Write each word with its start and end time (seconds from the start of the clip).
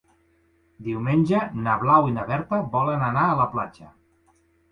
Diumenge 0.87 1.41
na 1.67 1.75
Blau 1.83 2.09
i 2.11 2.15
na 2.17 2.25
Berta 2.31 2.61
volen 2.77 3.05
anar 3.09 3.27
a 3.29 3.35
la 3.43 3.47
platja. 3.55 3.93